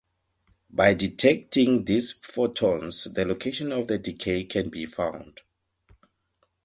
By 0.71 0.95
detecting 0.95 1.85
these 1.85 2.11
photons 2.13 3.03
the 3.13 3.23
location 3.23 3.71
of 3.71 3.87
the 3.87 3.99
decay 3.99 4.45
can 4.45 4.69
be 4.69 4.87
found. 4.87 5.41